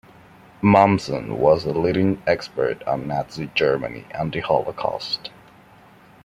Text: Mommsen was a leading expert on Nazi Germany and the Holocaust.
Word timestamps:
Mommsen 0.63 1.37
was 1.37 1.63
a 1.63 1.73
leading 1.73 2.23
expert 2.25 2.81
on 2.87 3.07
Nazi 3.07 3.51
Germany 3.53 4.07
and 4.09 4.33
the 4.33 4.39
Holocaust. 4.39 5.29